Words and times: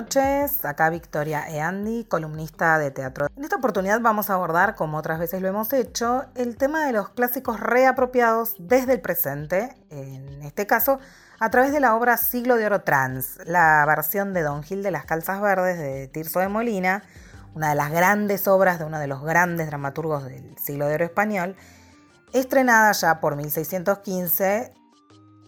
noches. 0.00 0.64
Acá 0.64 0.88
Victoria 0.88 1.46
Eandi, 1.48 2.04
columnista 2.04 2.78
de 2.78 2.90
teatro. 2.90 3.28
En 3.36 3.44
esta 3.44 3.56
oportunidad 3.56 4.00
vamos 4.00 4.30
a 4.30 4.34
abordar, 4.34 4.74
como 4.74 4.96
otras 4.96 5.18
veces 5.18 5.42
lo 5.42 5.48
hemos 5.48 5.72
hecho, 5.74 6.24
el 6.34 6.56
tema 6.56 6.86
de 6.86 6.92
los 6.92 7.10
clásicos 7.10 7.60
reapropiados 7.60 8.54
desde 8.58 8.94
el 8.94 9.00
presente, 9.00 9.76
en 9.90 10.42
este 10.42 10.66
caso, 10.66 11.00
a 11.38 11.50
través 11.50 11.72
de 11.72 11.80
la 11.80 11.94
obra 11.94 12.16
Siglo 12.16 12.56
de 12.56 12.64
Oro 12.64 12.80
Trans, 12.80 13.38
la 13.44 13.84
versión 13.86 14.32
de 14.32 14.42
Don 14.42 14.62
Gil 14.62 14.82
de 14.82 14.90
las 14.90 15.04
Calzas 15.04 15.40
Verdes 15.42 15.78
de 15.78 16.08
Tirso 16.08 16.40
de 16.40 16.48
Molina, 16.48 17.02
una 17.54 17.68
de 17.68 17.74
las 17.74 17.90
grandes 17.90 18.48
obras 18.48 18.78
de 18.78 18.86
uno 18.86 18.98
de 18.98 19.06
los 19.06 19.22
grandes 19.22 19.66
dramaturgos 19.66 20.24
del 20.24 20.56
siglo 20.56 20.86
de 20.86 20.94
oro 20.94 21.04
español, 21.04 21.56
estrenada 22.32 22.92
ya 22.92 23.20
por 23.20 23.36
1615 23.36 24.72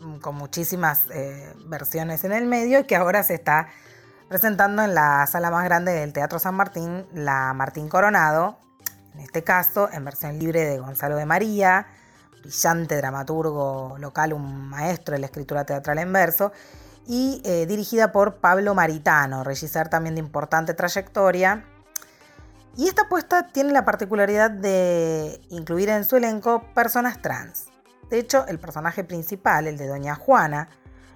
Mm, 0.02 0.16
con 0.16 0.34
muchísimas 0.34 1.06
eh, 1.14 1.52
versiones 1.66 2.24
en 2.24 2.32
el 2.32 2.46
medio 2.46 2.80
y 2.80 2.84
que 2.84 2.96
ahora 2.96 3.22
se 3.22 3.34
está 3.34 3.68
presentando 4.32 4.82
en 4.82 4.94
la 4.94 5.26
sala 5.26 5.50
más 5.50 5.62
grande 5.62 5.92
del 5.92 6.14
Teatro 6.14 6.38
San 6.38 6.54
Martín, 6.54 7.04
la 7.12 7.52
Martín 7.52 7.90
Coronado, 7.90 8.56
en 9.12 9.20
este 9.20 9.44
caso 9.44 9.90
en 9.92 10.06
versión 10.06 10.38
libre 10.38 10.64
de 10.64 10.78
Gonzalo 10.78 11.16
de 11.16 11.26
María, 11.26 11.86
brillante 12.40 12.96
dramaturgo 12.96 13.96
local, 13.98 14.32
un 14.32 14.70
maestro 14.70 15.12
de 15.12 15.18
la 15.18 15.26
escritura 15.26 15.66
teatral 15.66 15.98
en 15.98 16.14
verso, 16.14 16.50
y 17.06 17.42
eh, 17.44 17.66
dirigida 17.66 18.10
por 18.10 18.36
Pablo 18.36 18.74
Maritano, 18.74 19.44
regisseur 19.44 19.88
también 19.88 20.14
de 20.14 20.20
importante 20.20 20.72
trayectoria. 20.72 21.66
Y 22.74 22.88
esta 22.88 23.02
apuesta 23.02 23.48
tiene 23.48 23.70
la 23.74 23.84
particularidad 23.84 24.50
de 24.50 25.42
incluir 25.50 25.90
en 25.90 26.06
su 26.06 26.16
elenco 26.16 26.62
personas 26.72 27.20
trans. 27.20 27.66
De 28.08 28.18
hecho, 28.18 28.46
el 28.46 28.58
personaje 28.58 29.04
principal, 29.04 29.66
el 29.66 29.76
de 29.76 29.88
Doña 29.88 30.14
Juana, 30.14 30.70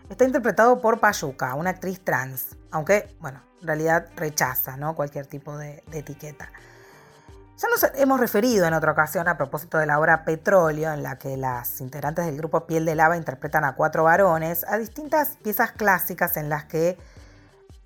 está 0.08 0.24
interpretado 0.24 0.80
por 0.80 1.00
Payuca, 1.00 1.54
una 1.54 1.70
actriz 1.70 2.00
trans, 2.02 2.56
aunque, 2.70 3.16
bueno, 3.20 3.42
en 3.60 3.66
realidad 3.66 4.06
rechaza 4.16 4.76
¿no? 4.76 4.94
cualquier 4.94 5.26
tipo 5.26 5.56
de, 5.56 5.82
etiqueta. 5.92 6.50
Ya 7.58 7.68
nos 7.68 7.90
hemos 7.94 8.20
referido 8.20 8.66
en 8.66 8.74
otra 8.74 8.92
ocasión 8.92 9.28
a 9.28 9.38
propósito 9.38 9.78
de 9.78 9.86
la 9.86 9.98
obra 9.98 10.24
Petróleo, 10.24 10.92
en 10.92 11.02
la 11.02 11.18
que 11.18 11.38
las 11.38 11.80
integrantes 11.80 12.26
del 12.26 12.36
grupo 12.36 12.66
Piel 12.66 12.84
de 12.84 12.94
Lava 12.94 13.16
interpretan 13.16 13.64
a 13.64 13.74
cuatro 13.74 14.04
varones, 14.04 14.64
a 14.68 14.76
distintas 14.76 15.38
piezas 15.42 15.72
clásicas 15.72 16.36
en 16.36 16.50
las 16.50 16.66
que 16.66 16.98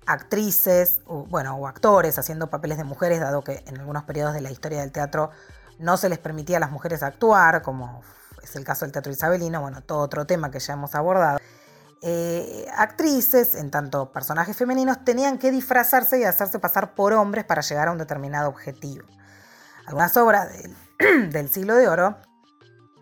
actrices, 0.05 0.99
o, 1.05 1.23
bueno, 1.23 1.55
o 1.55 1.67
actores 1.67 2.19
haciendo 2.19 2.49
papeles 2.49 2.77
de 2.77 2.83
mujeres, 2.83 3.21
dado 3.21 3.43
que 3.43 3.63
en 3.65 3.79
algunos 3.79 4.03
periodos 4.03 4.33
de 4.33 4.41
la 4.41 4.51
historia 4.51 4.81
del 4.81 4.91
teatro 4.91 5.31
no 5.79 5.95
se 5.95 6.09
les 6.09 6.19
permitía 6.19 6.57
a 6.57 6.59
las 6.59 6.71
mujeres 6.71 7.01
actuar, 7.01 7.61
como 7.61 8.01
es 8.43 8.55
el 8.57 8.65
caso 8.65 8.83
del 8.83 8.91
teatro 8.91 9.11
isabelino, 9.11 9.61
bueno, 9.61 9.81
todo 9.81 9.99
otro 9.99 10.25
tema 10.25 10.51
que 10.51 10.59
ya 10.59 10.73
hemos 10.73 10.95
abordado. 10.95 11.39
Eh, 12.03 12.65
actrices, 12.75 13.53
en 13.53 13.69
tanto 13.69 14.11
personajes 14.11 14.57
femeninos, 14.57 15.05
tenían 15.05 15.37
que 15.37 15.51
disfrazarse 15.51 16.19
y 16.19 16.23
hacerse 16.23 16.57
pasar 16.57 16.95
por 16.95 17.13
hombres 17.13 17.45
para 17.45 17.61
llegar 17.61 17.89
a 17.89 17.91
un 17.91 17.99
determinado 17.99 18.49
objetivo. 18.49 19.05
Algunas 19.85 20.17
obras 20.17 20.49
del, 21.29 21.49
siglo 21.49 21.75
de 21.75 21.87
oro 21.87 22.17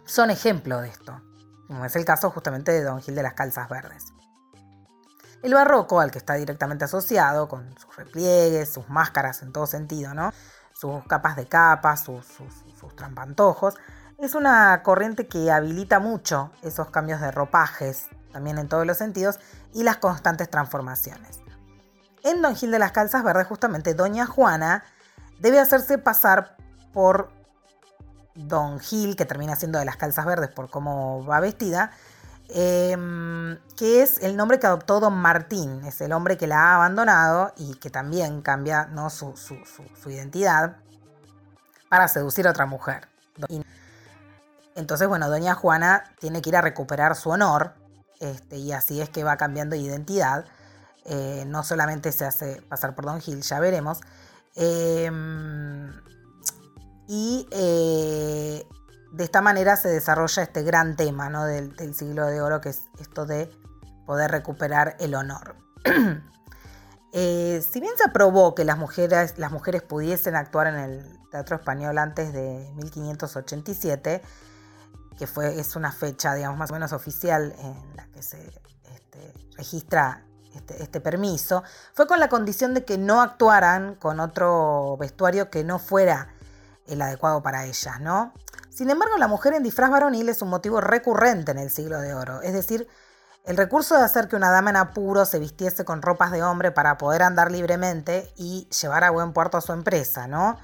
son 0.06 0.32
ejemplo 0.32 0.82
de 0.82 0.90
esto, 0.90 1.22
como 1.68 1.86
es 1.86 1.96
el 1.96 2.04
caso 2.04 2.30
justamente 2.30 2.74
de 2.74 2.84
Don 2.84 3.02
Gil 3.02 3.16
de 3.16 3.24
las 3.24 3.36
Calzas 3.36 3.70
Verdes. 3.70 4.14
El 5.44 5.54
barroco, 5.54 6.02
al 6.02 6.12
que 6.12 6.18
está 6.18 6.34
directamente 6.34 6.84
asociado, 6.84 7.48
con 7.48 7.74
sus 7.80 7.96
repliegues, 7.96 8.74
sus 8.74 8.90
máscaras 8.90 9.42
en 9.42 9.54
todo 9.54 9.66
sentido, 9.66 10.12
sus 10.74 11.06
capas 11.08 11.38
de 11.38 11.48
capas, 11.48 12.02
sus, 12.02 12.26
sus 12.78 12.96
trampantojos, 12.98 13.76
es 14.18 14.36
una 14.36 14.84
corriente 14.84 15.28
que 15.30 15.50
habilita 15.50 16.02
mucho 16.02 16.52
esos 16.62 16.90
cambios 16.90 17.22
de 17.22 17.32
ropajes, 17.32 18.10
también 18.32 18.58
en 18.58 18.68
todos 18.68 18.86
los 18.86 18.98
sentidos, 18.98 19.40
y 19.74 19.84
las 19.84 19.98
constantes 19.98 20.50
transformaciones. 20.50 21.40
En 22.24 22.42
Don 22.42 22.56
Gil 22.56 22.72
de 22.72 22.80
las 22.80 22.92
Calzas 22.92 23.24
Verdes, 23.24 23.48
justamente 23.48 23.94
Doña 23.94 24.26
Juana 24.26 24.84
debe 25.40 25.60
hacerse 25.60 25.98
pasar 25.98 26.58
por 26.94 27.32
Don 28.36 28.80
Gil, 28.80 29.16
que 29.16 29.26
termina 29.26 29.56
siendo 29.56 29.80
de 29.80 29.86
las 29.86 29.98
Calzas 29.98 30.26
Verdes 30.26 30.50
por 30.50 30.70
cómo 30.70 31.26
va 31.26 31.40
vestida, 31.40 31.92
em, 32.50 33.58
que 33.78 34.02
es 34.02 34.20
el 34.20 34.36
nombre 34.36 34.60
que 34.60 34.68
adoptó 34.68 35.00
Don 35.00 35.16
Martín, 35.16 35.84
es 35.86 36.02
el 36.02 36.12
hombre 36.14 36.38
que 36.38 36.48
la 36.48 36.72
ha 36.72 36.76
abandonado 36.76 37.54
y 37.58 37.76
que 37.76 37.90
también 37.90 38.42
cambia 38.42 38.86
¿no? 38.86 39.10
su, 39.10 39.34
identidad 40.08 40.78
para 41.90 42.08
seducir 42.08 42.48
a 42.48 42.52
otra 42.52 42.66
mujer. 42.66 43.08
Entonces, 44.76 45.08
bueno, 45.08 45.30
doña 45.30 45.56
Juana 45.56 46.04
tiene 46.20 46.42
que 46.42 46.50
ir 46.50 46.56
a 46.56 46.62
recuperar 46.62 47.16
su 47.16 47.30
honor 47.30 47.74
este, 48.20 48.58
y 48.58 48.72
así 48.72 49.02
es 49.02 49.10
que 49.10 49.24
va 49.24 49.38
cambiando 49.38 49.76
de 49.76 49.82
identidad. 49.82 50.46
Eh, 51.06 51.44
no 51.48 51.64
solamente 51.64 52.12
se 52.12 52.26
hace 52.26 52.62
pasar 52.64 52.96
por 52.96 53.06
Don 53.06 53.22
Gil, 53.22 53.42
ya 53.42 53.60
veremos. 53.60 54.02
Em, 54.56 55.92
y 57.08 57.48
eh, 57.52 58.68
de 59.12 59.24
esta 59.24 59.42
manera 59.42 59.76
se 59.78 59.90
desarrolla 59.90 60.44
este 60.44 60.64
gran 60.64 60.96
tema 60.96 61.30
¿no? 61.30 61.46
del, 61.46 61.96
siglo 61.96 62.26
de 62.26 62.42
oro, 62.42 62.62
que 62.62 62.70
es 62.70 62.82
esto 63.00 63.26
de 63.26 63.50
poder 64.06 64.32
recuperar 64.32 64.96
el 65.00 65.16
honor. 65.16 65.56
Eh, 67.12 67.66
si 67.68 67.80
bien 67.80 67.94
se 67.98 68.08
aprobó 68.08 68.54
que 68.54 68.64
las 68.64 68.78
mujeres, 68.78 69.40
las 69.40 69.52
mujeres 69.52 69.82
pudiesen 69.82 70.36
actuar 70.36 70.68
en 70.68 70.76
el 70.76 71.20
teatro 71.32 71.56
español 71.56 71.98
antes 71.98 72.32
de 72.34 72.72
1587, 72.76 74.22
que 75.20 75.28
fue, 75.28 75.60
es 75.60 75.76
una 75.76 75.92
fecha, 75.92 76.34
digamos, 76.34 76.58
más 76.58 76.72
o 76.72 76.74
menos 76.74 76.94
oficial 76.94 77.54
en 77.60 77.96
la 77.98 78.08
que 78.08 78.24
se 78.24 78.42
este, 78.96 79.34
registra 79.58 80.24
este, 80.56 80.82
este, 80.82 81.02
permiso, 81.02 81.62
fue 81.94 82.08
con 82.08 82.22
la 82.22 82.30
condición 82.30 82.74
de 82.74 82.86
que 82.86 82.98
no 82.98 83.22
actuaran 83.22 83.96
con 83.96 84.22
otro 84.22 84.96
vestuario 84.98 85.50
que 85.50 85.66
no 85.66 85.78
fuera 85.78 86.30
el 86.88 87.02
adecuado 87.02 87.44
para 87.44 87.66
ellas, 87.66 88.00
¿no? 88.00 88.34
Sin 88.70 88.90
embargo, 88.90 89.18
la 89.18 89.28
mujer 89.28 89.54
en 89.54 89.62
disfraz 89.62 89.92
varonil 89.92 90.30
es 90.30 90.42
un 90.42 90.50
motivo 90.50 90.80
recurrente 90.80 91.52
en 91.52 91.60
el 91.60 91.70
siglo 91.70 92.00
de 92.00 92.14
oro, 92.14 92.42
es 92.42 92.54
decir, 92.54 92.88
el 93.44 93.58
recurso 93.58 93.98
de 93.98 94.04
hacer 94.04 94.30
que 94.30 94.38
una 94.38 94.52
dama 94.52 94.70
en 94.70 94.78
apuro 94.78 95.26
se 95.26 95.38
vistiese 95.38 95.84
con 95.84 96.02
ropas 96.02 96.32
de 96.32 96.44
hombre 96.44 96.72
para 96.72 96.98
poder 96.98 97.24
andar 97.24 97.52
libremente 97.52 98.32
y 98.38 98.70
llevar 98.70 99.04
a 99.04 99.10
buen 99.10 99.34
puerto 99.34 99.58
a 99.58 99.62
su 99.62 99.74
empresa, 99.74 100.28
¿no? 100.28 100.58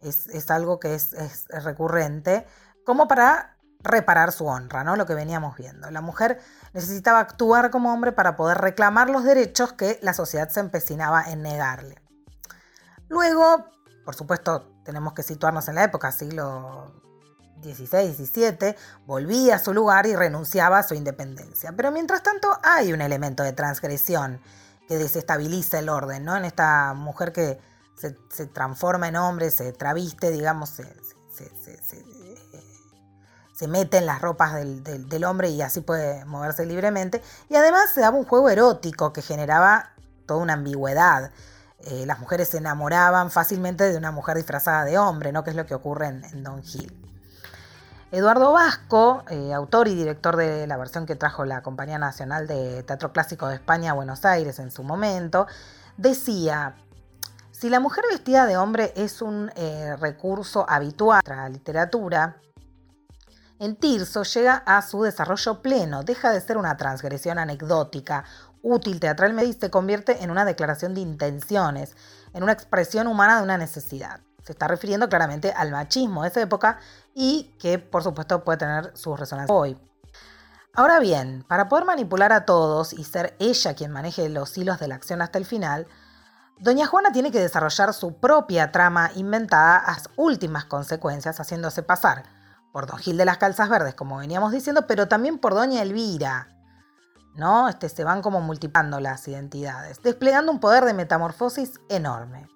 Es, 0.00 0.50
algo 0.50 0.80
que 0.80 0.94
es, 0.94 1.12
es 1.12 1.46
recurrente, 1.64 2.44
como 2.84 3.06
para 3.06 3.56
reparar 3.82 4.32
su 4.32 4.46
honra, 4.46 4.84
¿no? 4.84 4.96
Lo 4.96 5.06
que 5.06 5.14
veníamos 5.14 5.56
viendo. 5.56 5.90
La 5.90 6.00
mujer 6.00 6.40
necesitaba 6.72 7.20
actuar 7.20 7.70
como 7.70 7.92
hombre 7.92 8.12
para 8.12 8.36
poder 8.36 8.58
reclamar 8.58 9.10
los 9.10 9.24
derechos 9.24 9.72
que 9.72 9.98
la 10.02 10.14
sociedad 10.14 10.48
se 10.48 10.60
empecinaba 10.60 11.24
en 11.24 11.42
negarle. 11.42 12.00
Luego, 13.08 13.66
por 14.04 14.14
supuesto, 14.14 14.72
tenemos 14.84 15.12
que 15.12 15.22
situarnos 15.22 15.68
en 15.68 15.74
la 15.74 15.84
época, 15.84 16.12
siglo 16.12 16.92
XVI, 17.62 18.14
XVII, 18.14 18.76
volvía 19.06 19.56
a 19.56 19.58
su 19.58 19.72
lugar 19.72 20.06
y 20.06 20.16
renunciaba 20.16 20.78
a 20.78 20.82
su 20.82 20.94
independencia. 20.94 21.72
Pero 21.76 21.90
mientras 21.90 22.22
tanto 22.22 22.58
hay 22.62 22.92
un 22.92 23.00
elemento 23.00 23.42
de 23.42 23.52
transgresión 23.52 24.40
que 24.88 24.96
desestabiliza 24.96 25.78
el 25.78 25.88
orden, 25.88 26.24
¿no? 26.24 26.36
En 26.36 26.44
esta 26.44 26.94
mujer 26.94 27.32
que 27.32 27.60
se, 27.96 28.46
transforma 28.46 29.08
en 29.08 29.16
hombre, 29.16 29.50
se 29.50 29.72
traviste, 29.72 30.30
digamos, 30.30 30.70
se, 30.70 30.84
se 31.30 31.50
mete 33.68 33.98
en 33.98 34.06
las 34.06 34.20
ropas 34.20 34.54
del, 34.54 35.24
hombre 35.24 35.50
y 35.50 35.62
así 35.62 35.80
puede 35.80 36.24
moverse 36.24 36.66
libremente. 36.66 37.22
Y 37.48 37.56
además 37.56 37.90
se 37.90 38.00
daba 38.00 38.16
un 38.16 38.24
juego 38.24 38.48
erótico 38.48 39.12
que 39.12 39.22
generaba 39.22 39.90
toda 40.26 40.40
una 40.40 40.54
ambigüedad. 40.54 41.30
Eh, 41.80 42.04
las 42.06 42.18
mujeres 42.20 42.48
se 42.48 42.58
enamoraban 42.58 43.30
fácilmente 43.30 43.90
de 43.90 43.96
una 43.96 44.10
mujer 44.10 44.36
disfrazada 44.36 44.84
de 44.84 44.98
hombre, 44.98 45.32
¿no? 45.32 45.44
que 45.44 45.50
es 45.50 45.56
lo 45.56 45.66
que 45.66 45.74
ocurre 45.74 46.06
en, 46.06 46.42
Don 46.42 46.62
Gil. 46.62 46.96
Eduardo 48.10 48.52
Vasco, 48.52 49.24
eh, 49.30 49.52
autor 49.54 49.88
y 49.88 49.94
director 49.94 50.36
de 50.36 50.66
la 50.66 50.76
versión 50.76 51.06
que 51.06 51.16
trajo 51.16 51.44
la 51.44 51.62
Compañía 51.62 51.98
Nacional 51.98 52.46
de 52.46 52.82
Teatro 52.82 53.12
Clásico 53.12 53.48
de 53.48 53.54
España 53.54 53.92
a 53.92 53.94
Buenos 53.94 54.24
Aires 54.26 54.58
en 54.58 54.70
su 54.70 54.82
momento, 54.82 55.46
decía, 55.96 56.74
si 57.52 57.70
la 57.70 57.80
mujer 57.80 58.04
vestida 58.10 58.44
de 58.46 58.56
hombre 58.56 58.92
es 58.96 59.22
un 59.22 59.50
eh, 59.56 59.96
recurso 59.98 60.66
habitual 60.68 61.22
en 61.24 61.36
la 61.36 61.48
literatura, 61.48 62.36
en 63.62 63.76
Tirso 63.76 64.24
llega 64.24 64.56
a 64.66 64.82
su 64.82 65.04
desarrollo 65.04 65.62
pleno, 65.62 66.02
deja 66.02 66.32
de 66.32 66.40
ser 66.40 66.58
una 66.58 66.76
transgresión 66.76 67.38
anecdótica, 67.38 68.24
útil 68.60 68.98
teatralmente 68.98 69.56
se 69.56 69.70
convierte 69.70 70.24
en 70.24 70.32
una 70.32 70.44
declaración 70.44 70.94
de 70.94 71.00
intenciones, 71.00 71.94
en 72.34 72.42
una 72.42 72.50
expresión 72.50 73.06
humana 73.06 73.36
de 73.36 73.44
una 73.44 73.58
necesidad. 73.58 74.18
Se 74.42 74.50
está 74.50 74.66
refiriendo 74.66 75.08
claramente 75.08 75.52
al 75.52 75.70
machismo 75.70 76.22
de 76.22 76.30
esa 76.30 76.40
época 76.40 76.80
y 77.14 77.54
que 77.60 77.78
por 77.78 78.02
supuesto 78.02 78.42
puede 78.42 78.58
tener 78.58 78.90
sus 78.96 79.18
resonancias 79.18 79.56
hoy. 79.56 79.78
Ahora 80.74 80.98
bien, 80.98 81.44
para 81.46 81.68
poder 81.68 81.84
manipular 81.84 82.32
a 82.32 82.44
todos 82.44 82.92
y 82.92 83.04
ser 83.04 83.36
ella 83.38 83.74
quien 83.74 83.92
maneje 83.92 84.28
los 84.28 84.58
hilos 84.58 84.80
de 84.80 84.88
la 84.88 84.96
acción 84.96 85.22
hasta 85.22 85.38
el 85.38 85.44
final, 85.44 85.86
Doña 86.58 86.88
Juana 86.88 87.12
tiene 87.12 87.30
que 87.30 87.38
desarrollar 87.38 87.94
su 87.94 88.16
propia 88.16 88.72
trama 88.72 89.12
inventada 89.14 89.76
a 89.76 89.92
las 89.92 90.10
últimas 90.16 90.64
consecuencias, 90.64 91.38
haciéndose 91.38 91.84
pasar 91.84 92.41
por 92.72 92.86
Don 92.86 92.98
Gil 92.98 93.16
de 93.16 93.24
las 93.24 93.38
Calzas 93.38 93.68
Verdes, 93.68 93.94
como 93.94 94.16
veníamos 94.16 94.52
diciendo, 94.52 94.86
pero 94.86 95.06
también 95.08 95.38
por 95.38 95.54
Doña 95.54 95.82
Elvira. 95.82 96.48
¿no? 97.34 97.68
Este, 97.68 97.88
se 97.88 98.04
van 98.04 98.22
como 98.22 98.40
multiplicando 98.40 99.00
las 99.00 99.26
identidades, 99.28 100.02
desplegando 100.02 100.52
un 100.52 100.60
poder 100.60 100.84
de 100.84 100.94
metamorfosis 100.94 101.80
enorme. 101.88 102.48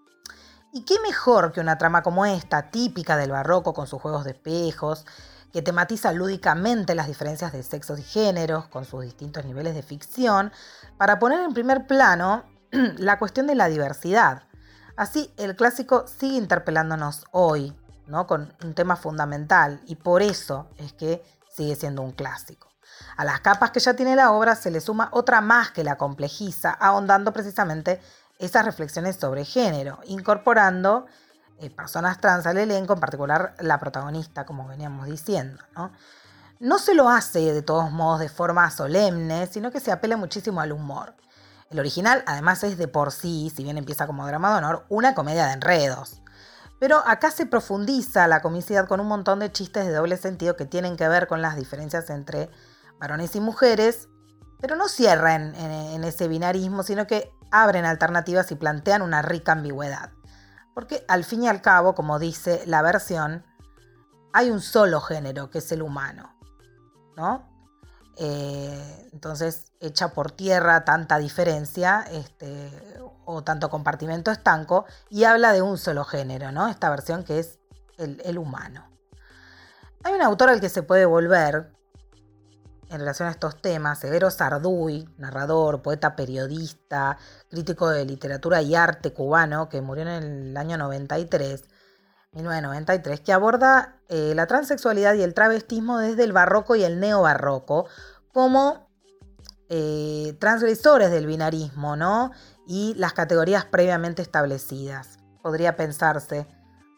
¿Y 0.73 0.85
qué 0.85 0.97
mejor 1.01 1.53
que 1.53 1.61
una 1.61 1.79
trama 1.79 2.03
como 2.03 2.27
esta, 2.27 2.71
típica 2.71 3.17
del 3.17 3.31
barroco 3.31 3.73
con 3.73 3.87
sus 3.87 4.01
juegos 4.01 4.25
de 4.25 4.33
espejos, 4.33 5.07
que 5.53 5.63
tematiza 5.63 6.13
lúdicamente 6.13 6.95
las 6.95 7.07
diferencias 7.07 7.53
de 7.53 7.63
sexos 7.63 7.99
y 7.99 8.03
géneros, 8.03 8.67
con 8.69 8.85
sus 8.85 9.03
distintos 9.03 9.45
niveles 9.47 9.75
de 9.75 9.83
ficción, 9.83 10.53
para 10.99 11.19
poner 11.19 11.41
en 11.41 11.55
primer 11.55 11.87
plano 11.87 12.45
la 12.99 13.19
cuestión 13.19 13.47
de 13.47 13.55
la 13.55 13.69
diversidad. 13.69 14.43
Así, 14.97 15.33
el 15.39 15.57
clásico 15.57 16.07
sigue 16.07 16.37
interpelándonos 16.37 17.25
hoy, 17.31 17.75
¿no? 18.07 18.27
con 18.27 18.55
un 18.63 18.75
tema 18.75 18.97
fundamental, 18.97 19.81
y 19.87 19.97
por 19.97 20.23
eso 20.23 20.69
es 20.79 20.93
que 20.93 21.25
sigue 21.55 21.77
siendo 21.77 22.03
un 22.03 22.13
clásico. 22.13 22.69
A 23.17 23.25
las 23.25 23.41
capas 23.41 23.71
que 23.71 23.81
ya 23.81 23.95
tiene 23.95 24.17
la 24.17 24.33
obra 24.33 24.55
se 24.55 24.71
le 24.71 24.81
suma 24.81 25.09
otra 25.13 25.41
más 25.41 25.71
que 25.71 25.85
la 25.85 25.97
complejiza, 25.97 26.71
ahondando 26.71 27.33
precisamente 27.33 28.01
esas 28.39 28.65
reflexiones 28.65 29.17
sobre 29.17 29.45
género, 29.45 30.01
incorporando 30.05 31.07
eh, 31.59 31.71
personas 31.71 32.21
trans 32.21 32.47
al 32.47 32.59
elenco, 32.59 32.93
en 32.95 33.01
particular 33.01 33.55
la 33.61 33.79
protagonista, 33.79 34.45
como 34.45 34.67
veníamos 34.69 35.07
diciendo. 35.07 35.63
¿no? 35.75 35.93
no 36.59 36.79
se 36.79 36.95
lo 36.95 37.09
hace 37.09 37.53
de 37.53 37.63
todos 37.63 37.91
modos 37.91 38.21
de 38.21 38.29
forma 38.29 38.71
solemne, 38.71 39.47
sino 39.47 39.71
que 39.71 39.81
se 39.81 39.93
apela 39.93 40.17
muchísimo 40.17 40.61
al 40.61 40.73
humor. 40.73 41.15
El 41.71 41.81
original, 41.81 42.23
además, 42.27 42.63
es 42.65 42.79
de 42.79 42.89
por 42.89 43.13
sí, 43.13 43.53
si 43.55 43.65
bien 43.65 43.77
empieza 43.77 44.07
como 44.07 44.27
drama 44.27 44.53
de 44.53 44.59
honor, 44.59 44.87
una 44.89 45.15
comedia 45.15 45.47
de 45.47 45.53
enredos. 45.53 46.23
Pero 46.79 47.03
acá 47.07 47.31
se 47.31 47.47
profundiza 47.47 48.29
la 48.29 48.43
comicidad 48.43 48.87
con 48.87 49.01
un 49.01 49.09
montón 49.09 49.39
de 49.39 49.51
chistes 49.51 49.87
de 49.87 49.93
doble 49.93 50.17
sentido 50.17 50.57
que 50.57 50.67
tienen 50.67 50.97
que 50.97 51.09
ver 51.09 51.27
con 51.27 51.41
las 51.41 51.57
diferencias 51.57 52.11
entre 52.11 52.51
varones 52.99 53.35
y 53.35 53.41
mujeres, 53.41 54.09
pero 54.61 54.77
no 54.77 54.89
cierran 54.89 55.55
en, 55.55 56.05
ese 56.05 56.29
binarismo, 56.29 56.83
sino 56.83 57.07
que 57.07 57.31
abren 57.51 57.85
alternativas 57.85 58.51
y 58.53 58.57
plantean 58.57 59.03
una 59.03 59.23
rica 59.23 59.53
ambigüedad. 59.53 60.11
Porque 60.75 61.05
al 61.09 61.25
fin 61.25 61.45
y 61.45 61.49
al 61.49 61.63
cabo, 61.63 61.95
como 61.95 62.19
dice 62.19 62.63
la 62.67 62.83
versión, 62.83 63.45
hay 64.33 64.51
un 64.51 64.61
solo 64.61 65.01
género, 65.01 65.51
que 65.51 65.59
es 65.59 65.73
el 65.73 65.83
humano. 65.83 66.37
¿no? 67.17 67.49
Eh, 68.19 69.09
entonces, 69.13 69.73
echa 69.81 70.13
por 70.13 70.33
tierra 70.33 70.85
tanta 70.85 71.19
diferencia 71.19 72.05
este, 72.11 72.71
o 73.27 73.43
tanto 73.43 73.69
compartimento 73.69 74.31
estanco 74.31 74.87
y 75.11 75.25
habla 75.25 75.53
de 75.53 75.61
un 75.61 75.77
solo 75.77 76.05
género, 76.05 76.53
¿no? 76.53 76.69
Esta 76.69 76.89
versión 76.89 77.25
que 77.25 77.41
es 77.41 77.59
el, 77.99 78.39
humano. 78.39 78.87
Hay 80.05 80.15
un 80.15 80.23
autor 80.23 80.49
al 80.49 80.61
que 80.61 80.69
se 80.69 80.83
puede 80.83 81.05
volver, 81.05 81.73
en 82.89 83.01
relación 83.01 83.29
a 83.29 83.33
estos 83.33 83.61
temas, 83.61 83.99
Severo 83.99 84.31
Sarduy, 84.31 85.09
narrador, 85.19 85.83
poeta, 85.83 86.15
periodista, 86.15 87.19
crítico 87.51 87.91
de 87.91 88.05
literatura 88.05 88.63
y 88.63 88.77
arte 88.77 89.13
cubano, 89.13 89.69
que 89.69 89.81
murió 89.81 90.05
en 90.05 90.09
el 90.09 90.57
año 90.57 90.79
93, 90.79 91.65
1993, 92.33 93.21
que 93.21 93.33
aborda 93.33 93.97
eh, 94.09 94.35
la 94.37 94.47
transexualidad 94.47 95.15
y 95.15 95.23
el 95.23 95.35
travestismo 95.35 95.99
desde 95.99 96.23
el 96.23 96.33
barroco 96.33 96.77
y 96.77 96.85
el 96.85 97.01
neobarroco 97.01 97.87
como 98.33 98.86
eh, 99.69 100.37
transgresores 100.39 101.11
del 101.11 101.27
binarismo, 101.27 101.97
¿no? 101.97 102.33
Y 102.67 102.95
las 102.95 103.13
categorías 103.13 103.65
previamente 103.65 104.23
establecidas. 104.23 105.19
Podría 105.43 105.77
pensarse 105.77 106.47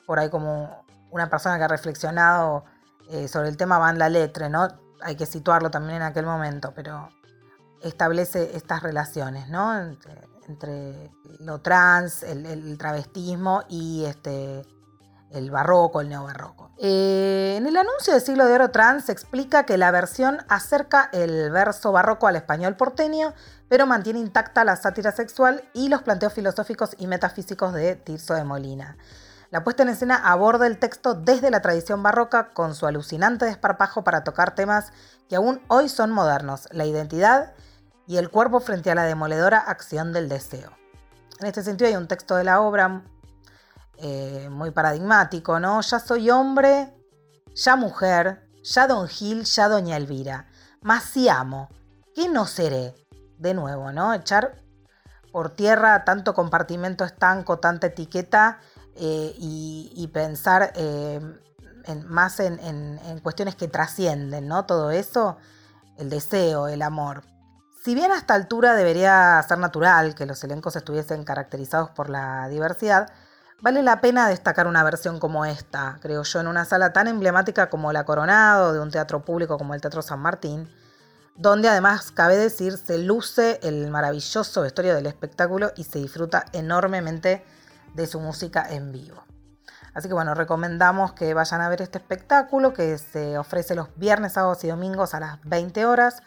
por 0.07 0.19
ahí 0.19 0.31
como 0.31 0.85
una 1.11 1.29
persona 1.29 1.59
que 1.59 1.65
ha 1.65 1.69
reflexionado 1.69 2.65
eh, 3.11 3.29
sobre 3.29 3.49
el 3.49 3.57
tema 3.57 3.79
Van 3.79 3.99
la 3.99 4.09
Letre, 4.09 4.49
¿no? 4.49 4.69
hay 5.01 5.17
que 5.17 5.27
situarlo 5.27 5.71
también 5.71 5.97
en 5.97 6.03
aquel 6.03 6.27
momento, 6.27 6.73
pero 6.75 7.09
establece 7.83 8.57
estas 8.57 8.83
relaciones, 8.83 9.49
¿no? 9.49 9.79
Entre, 10.49 11.11
lo 11.41 11.61
trans, 11.61 12.23
el, 12.23 12.79
travestismo 12.79 13.65
y 13.69 14.05
este, 14.07 14.65
el 15.31 15.51
barroco, 15.51 16.01
el 16.01 16.09
neobarroco. 16.09 16.71
Eh, 16.79 17.55
en 17.57 17.67
el 17.67 17.77
anuncio 17.77 18.13
del 18.13 18.23
siglo 18.23 18.47
de 18.47 18.55
oro 18.55 18.71
trans 18.71 19.07
se 19.07 19.13
explica 19.13 19.65
que 19.65 19.77
la 19.77 19.91
versión 19.91 20.39
acerca 20.49 21.09
el 21.13 21.51
verso 21.51 21.93
barroco 21.93 22.27
al 22.27 22.37
español 22.37 22.77
porteño, 22.77 23.35
pero 23.69 23.87
mantiene 23.87 24.21
intacta 24.21 24.65
la 24.65 24.77
sátira 24.77 25.13
sexual 25.13 25.65
y 25.73 25.89
los 25.89 26.03
planteos 26.03 26.33
filosóficos 26.33 26.95
y 26.99 27.07
metafísicos 27.07 27.73
de 27.73 27.97
Tirso 27.97 28.35
de 28.35 28.45
Molina. 28.45 28.97
La 29.51 29.65
puesta 29.65 29.83
en 29.83 29.89
escena 29.89 30.17
aborda 30.17 30.67
el 30.67 30.79
texto 30.79 31.15
desde 31.15 31.51
la 31.51 31.63
tradición 31.63 32.03
barroca 32.03 32.51
con 32.53 32.75
su 32.75 32.87
alucinante 32.87 33.47
desparpajo 33.47 34.05
para 34.05 34.23
tocar 34.23 34.55
temas 34.55 34.93
que 35.29 35.37
aún 35.37 35.61
hoy 35.69 35.89
son 35.89 36.11
modernos, 36.11 36.69
la 36.71 36.85
identidad 36.85 37.55
y 38.07 38.19
el 38.19 38.31
cuerpo 38.31 38.61
frente 38.61 38.91
a 38.91 38.95
la 38.95 39.05
demoledora 39.05 39.59
acción 39.59 40.13
del 40.13 40.29
deseo. 40.29 40.71
En 41.41 41.47
este 41.47 41.63
sentido 41.63 41.89
hay 41.89 41.97
un 41.97 42.09
texto 42.09 42.37
de 42.37 42.45
la 42.45 42.61
obra 42.61 43.03
eh, 44.01 44.49
muy 44.51 44.71
paradigmático, 44.71 45.59
¿no? 45.59 45.81
Ya 45.81 45.99
soy 45.99 46.31
hombre, 46.31 46.95
ya 47.55 47.77
mujer, 47.77 48.49
ya 48.63 48.87
don 48.87 49.09
Gil, 49.09 49.45
ya 49.45 49.69
doña 49.69 49.97
Elvira, 49.97 50.49
más 50.83 51.05
si 51.05 51.29
amo, 51.29 51.69
¿qué 52.15 52.29
no 52.29 52.47
seré? 52.47 52.95
De 53.39 53.55
nuevo, 53.55 53.93
¿no? 53.93 54.15
Echar 54.15 54.63
por 55.33 55.51
tierra 55.51 56.05
tanto 56.05 56.35
compartimento 56.35 57.05
estanco, 57.05 57.59
tanta 57.59 57.89
etiqueta 57.89 58.61
eh, 58.95 59.35
y, 59.39 60.09
pensar 60.13 60.73
eh, 60.75 61.21
más 62.07 62.41
en, 62.41 63.21
cuestiones 63.23 63.55
que 63.55 63.69
trascienden, 63.69 64.49
¿no? 64.49 64.65
Todo 64.65 64.91
eso, 64.91 65.37
el 65.97 66.11
deseo, 66.11 66.69
el 66.69 66.83
amor. 66.83 67.23
Si 67.85 67.95
bien 67.95 68.11
a 68.11 68.17
esta 68.17 68.35
altura 68.35 68.75
debería 68.75 69.43
ser 69.47 69.59
natural 69.59 70.15
que 70.15 70.27
los 70.27 70.43
elencos 70.43 70.75
estuviesen 70.77 71.25
caracterizados 71.25 71.91
por 71.91 72.11
la 72.11 72.49
diversidad, 72.49 73.11
vale 73.61 73.83
la 73.83 74.01
pena 74.01 74.29
destacar 74.29 74.67
una 74.67 74.85
versión 74.85 75.19
como 75.19 75.45
esta, 75.45 75.99
creo 76.01 76.23
yo, 76.23 76.41
en 76.41 76.47
una 76.47 76.65
sala 76.65 76.93
tan 76.93 77.09
emblemática 77.09 77.71
como 77.71 77.93
la 77.93 78.05
Coronado, 78.05 78.73
de 78.73 78.81
un 78.81 78.91
teatro 78.91 79.25
público 79.25 79.59
como 79.59 79.75
el 79.75 79.81
Teatro 79.81 80.03
San 80.03 80.21
Martín, 80.21 80.69
donde 81.35 81.69
además, 81.69 82.11
cabe 82.11 82.37
decir, 82.37 82.77
se 82.77 82.99
luce 82.99 83.61
el 83.63 83.91
maravilloso 83.91 84.63
vestuario 84.63 84.95
del 84.95 85.07
espectáculo 85.07 85.73
y 85.77 85.85
se 85.85 85.99
disfruta 86.01 86.47
enormemente 86.53 87.45
de 87.95 88.07
su 88.07 88.21
música 88.21 88.67
en 88.69 88.93
vivo. 88.93 89.25
Así 89.95 90.09
que 90.09 90.15
bueno, 90.15 90.35
recomendamos 90.35 91.13
que 91.13 91.35
vayan 91.35 91.61
a 91.61 91.69
ver 91.69 91.83
este 91.83 91.99
espectáculo 91.99 92.73
que 92.73 92.99
se 92.99 93.39
ofrece 93.39 93.75
los 93.75 93.89
viernes, 93.97 94.35
sábados 94.35 94.63
y 94.65 94.69
domingos 94.69 95.15
a 95.15 95.21
las 95.21 95.39
20 95.45 95.87
horas, 95.87 96.23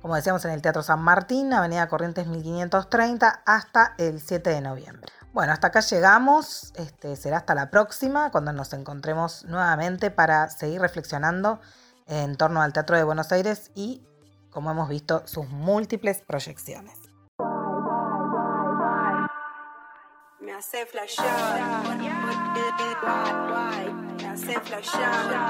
como 0.00 0.16
decíamos 0.16 0.44
en 0.46 0.52
el 0.52 0.62
Teatro 0.62 0.82
San 0.82 1.00
Martín, 1.00 1.52
Avenida 1.52 1.88
Corrientes 1.88 2.26
1530, 2.26 3.42
hasta 3.44 3.94
el 3.98 4.20
7 4.20 4.48
de 4.48 4.60
noviembre. 4.62 5.12
Bueno, 5.32 5.52
hasta 5.52 5.68
acá 5.68 5.80
llegamos, 5.80 6.72
este, 6.74 7.14
será 7.14 7.36
hasta 7.38 7.54
la 7.54 7.70
próxima, 7.70 8.32
cuando 8.32 8.52
nos 8.52 8.72
encontremos 8.72 9.44
nuevamente 9.44 10.10
para 10.10 10.48
seguir 10.48 10.80
reflexionando 10.80 11.60
en 12.06 12.36
torno 12.36 12.62
al 12.62 12.72
Teatro 12.72 12.96
de 12.96 13.04
Buenos 13.04 13.30
Aires 13.30 13.70
y, 13.76 14.02
como 14.50 14.72
hemos 14.72 14.88
visto, 14.88 15.22
sus 15.26 15.48
múltiples 15.48 16.22
proyecciones. 16.26 16.98
hace 20.60 20.84
me 24.20 24.28
hace 24.28 24.60
flashear, 24.60 25.42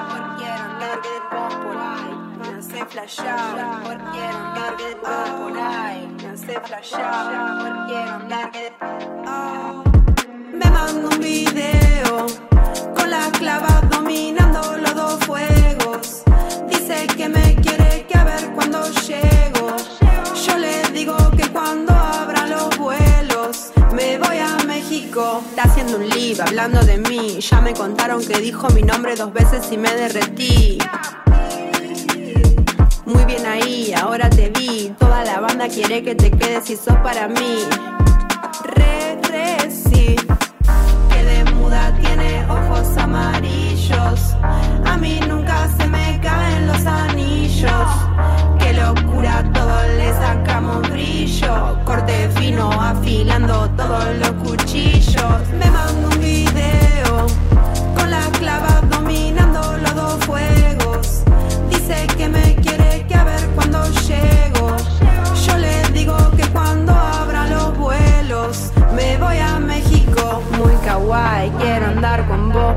por 1.19 1.77
ahí, 1.77 2.13
me 2.39 2.59
hace 2.59 2.85
flashear, 2.87 3.99
quiero 4.13 4.39
andar 4.39 5.01
por 5.01 5.59
ahí, 5.59 6.17
andar 8.09 8.51
Me 10.53 10.71
mando 10.71 11.09
un 11.11 11.21
video 11.21 12.27
con 12.97 13.11
la 13.11 13.31
clava 13.33 13.83
dominando 13.91 14.77
los 14.79 14.95
dos 14.95 15.25
fuegos. 15.25 16.23
Dice 16.69 17.07
que 17.17 17.29
me 17.29 17.57
quiere 17.57 18.07
que 18.07 18.19
a 18.19 18.25
ver 18.25 18.53
cuando 18.55 18.83
llego. 19.07 19.77
Yo 20.47 20.59
le 20.59 20.83
digo 20.93 21.17
que 21.37 21.49
cuando 21.49 21.93
abran 21.93 22.51
los 22.51 22.77
vuelos 22.79 23.73
me 23.93 24.19
voy 24.19 24.39
a 24.39 24.57
México. 24.67 25.43
Está 25.51 25.65
haciendo 25.65 25.99
un 25.99 26.09
live 26.09 26.43
hablando 26.43 26.81
de 26.83 26.99
mí. 26.99 27.41
Ya 27.41 27.61
me 27.61 27.75
contaron 27.75 28.25
que 28.25 28.39
dijo 28.39 28.69
mi 28.71 28.83
nombre 28.83 29.15
dos 29.15 29.33
veces 29.33 29.71
y 29.73 29.77
me 29.77 29.93
derretí. 29.95 30.79
Muy 33.13 33.25
bien 33.25 33.45
ahí, 33.45 33.93
ahora 33.93 34.31
te 34.31 34.51
vi. 34.51 34.95
Toda 34.99 35.25
la 35.25 35.41
banda 35.41 35.69
quiere 35.69 36.03
que 36.03 36.15
te 36.15 36.31
quedes 36.31 36.71
y 36.71 36.77
sos 36.77 36.97
para 37.03 37.27
mí. 37.27 37.65
Re, 38.65 38.91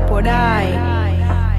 por 0.06 0.28
ahí. 0.28 0.78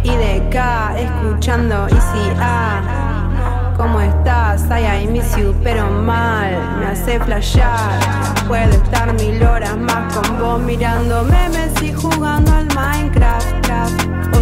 Y 0.04 0.10
de 0.10 0.48
acá 0.48 0.94
escuchando 0.98 1.88
Easy 1.90 2.32
A. 2.40 3.74
¿Cómo 3.78 4.00
estás? 4.00 4.70
Ay, 4.72 5.04
I 5.04 5.08
miss 5.08 5.36
you, 5.36 5.54
pero 5.64 5.90
mal, 5.90 6.78
me 6.80 6.88
hace 6.88 7.20
flashear. 7.20 8.00
Puedo 8.48 8.72
estar 8.72 9.14
mil 9.14 9.44
horas 9.44 9.76
más 9.78 10.14
con 10.14 10.40
vos 10.40 10.60
mirando 10.62 11.24
memes 11.24 11.74
y 11.82 11.92
jugando 11.94 12.54
al 12.54 12.68
Minecraft. 12.74 14.35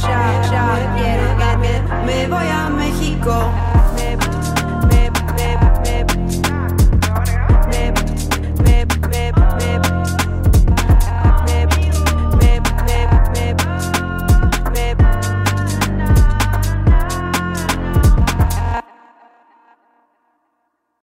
Voy 0.00 0.12
a 0.12 1.56
México, 1.56 1.82
me 2.06 2.26
voy 2.26 2.48
a 2.48 2.70
México. 2.70 3.79